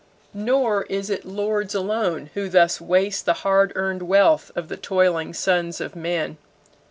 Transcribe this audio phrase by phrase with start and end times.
[0.33, 5.31] Nor is it lords alone who thus waste the hard earned wealth of the toiling
[5.31, 6.37] sons of men.